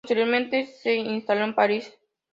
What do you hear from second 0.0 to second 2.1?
Posteriormente se instaló en París.